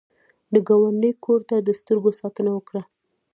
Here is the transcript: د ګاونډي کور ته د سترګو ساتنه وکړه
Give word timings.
د 0.53 0.55
ګاونډي 0.67 1.11
کور 1.25 1.39
ته 1.49 1.55
د 1.59 1.69
سترګو 1.79 2.09
ساتنه 2.19 2.49
وکړه 2.53 2.81